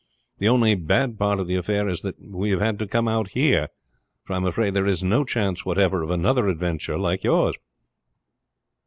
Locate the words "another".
6.09-6.47